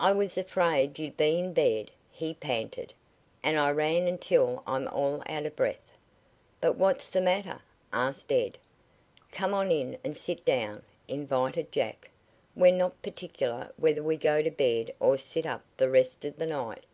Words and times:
"I 0.00 0.12
was 0.12 0.38
afraid 0.38 0.98
you'd 0.98 1.18
be 1.18 1.38
in 1.38 1.52
bed," 1.52 1.90
he 2.10 2.32
panted, 2.32 2.94
"and 3.42 3.58
I 3.58 3.70
ran 3.70 4.08
until 4.08 4.62
I'm 4.66 4.88
all 4.88 5.22
out 5.28 5.44
of 5.44 5.56
breath." 5.56 5.98
"But 6.58 6.76
what's 6.78 7.10
the 7.10 7.20
matter?" 7.20 7.60
asked 7.92 8.32
Ed. 8.32 8.56
"Come 9.30 9.52
on 9.52 9.70
in 9.70 9.98
and 10.02 10.16
sit 10.16 10.42
down," 10.46 10.84
invited 11.06 11.70
Jack. 11.70 12.08
"We're 12.56 12.72
not 12.72 13.02
particular 13.02 13.70
whether 13.76 14.02
we 14.02 14.16
go 14.16 14.40
to 14.42 14.50
bed 14.50 14.90
or 15.00 15.18
sit 15.18 15.44
up 15.44 15.66
the 15.76 15.90
rest 15.90 16.24
of 16.24 16.38
the 16.38 16.46
night. 16.46 16.84